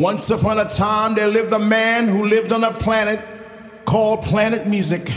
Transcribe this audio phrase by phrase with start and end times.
[0.00, 3.20] Once upon a time, there lived a man who lived on a planet
[3.84, 5.12] called Planet Music.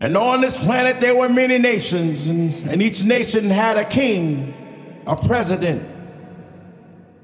[0.00, 4.54] And on this planet, there were many nations, and, and each nation had a king,
[5.06, 5.86] a president.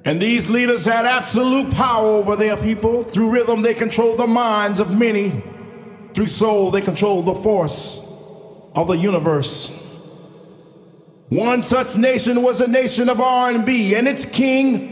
[0.04, 3.02] And these leaders had absolute power over their people.
[3.02, 5.42] Through rhythm, they controlled the minds of many.
[6.12, 7.98] Through soul, they controlled the force
[8.74, 9.70] of the universe.
[11.30, 14.91] One such nation was the nation of R&B, and its king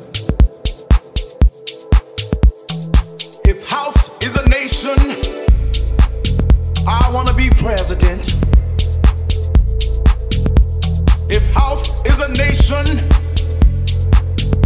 [6.87, 8.35] I wanna be president.
[11.29, 12.85] If house is a nation,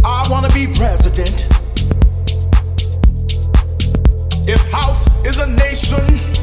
[0.04, 1.46] I wanna be president.
[4.48, 6.35] If house is a nation,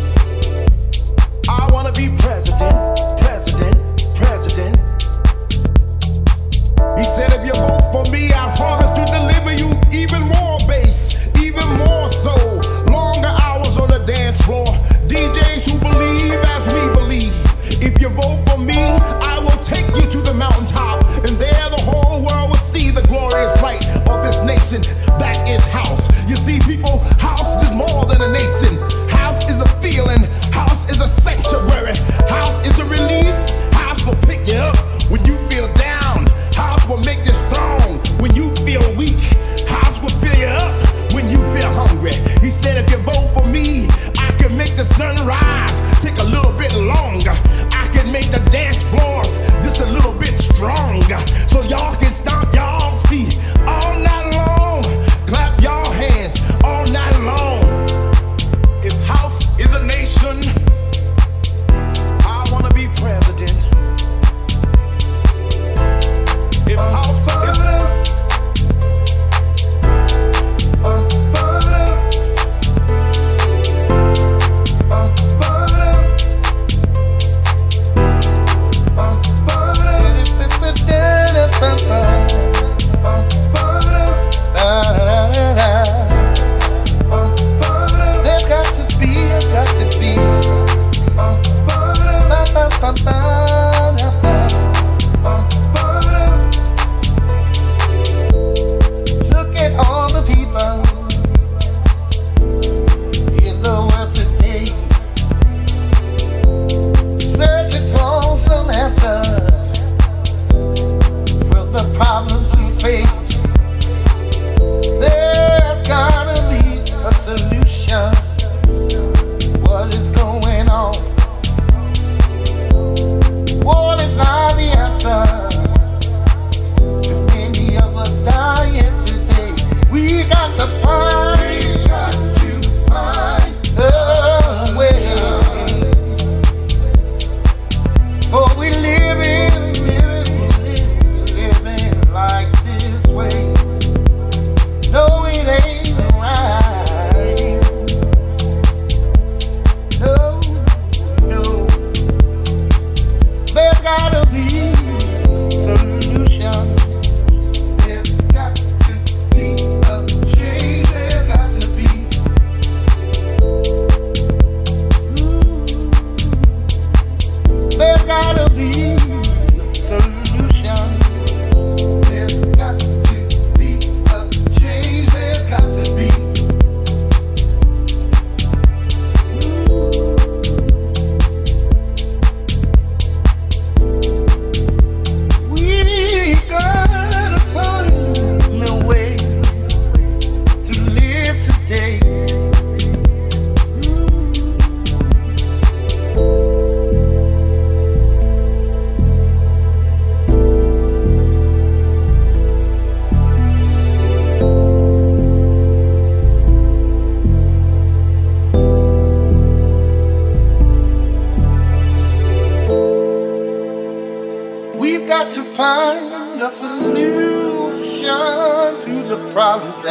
[26.44, 27.00] see, people,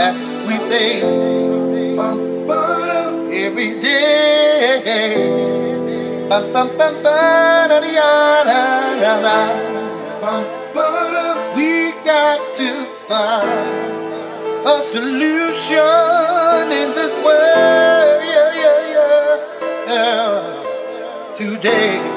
[0.02, 0.14] that
[0.48, 1.02] we make
[3.44, 5.12] every day.
[11.56, 12.70] We got to
[13.08, 18.90] find a solution in this world yeah, yeah,
[19.88, 21.34] yeah.
[21.36, 22.11] today.